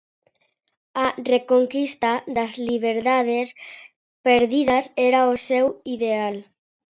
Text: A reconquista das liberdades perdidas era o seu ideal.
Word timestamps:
A 1.05 1.07
reconquista 1.33 2.11
das 2.35 2.51
liberdades 2.69 3.47
perdidas 4.25 4.85
era 5.09 5.21
o 5.33 5.35
seu 5.49 5.65
ideal. 5.95 6.35